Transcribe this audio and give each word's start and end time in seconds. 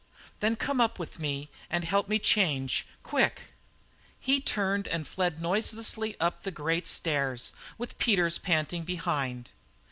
"Then 0.39 0.55
come 0.55 0.81
up 0.81 0.97
with 0.97 1.19
me 1.19 1.51
and 1.69 1.83
help 1.83 2.09
me 2.09 2.17
change. 2.17 2.87
Quick!" 3.03 3.41
He 4.19 4.41
turned 4.41 4.87
and 4.87 5.07
fled 5.07 5.39
noiselessly 5.39 6.19
up 6.19 6.41
the 6.41 6.49
great 6.49 6.87
stairs, 6.87 7.51
with 7.77 7.99
Peters 7.99 8.39
panting 8.39 8.81
behind. 8.83 9.51